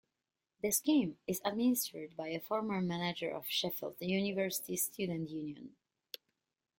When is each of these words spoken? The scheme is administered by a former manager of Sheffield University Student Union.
The 0.63 0.71
scheme 0.71 1.19
is 1.27 1.41
administered 1.45 2.17
by 2.17 2.29
a 2.29 2.39
former 2.39 2.81
manager 2.81 3.29
of 3.29 3.45
Sheffield 3.45 3.97
University 4.01 4.75
Student 4.75 5.29
Union. 5.29 5.75